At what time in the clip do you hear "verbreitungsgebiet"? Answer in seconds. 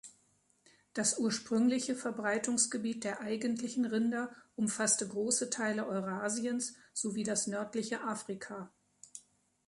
1.93-3.03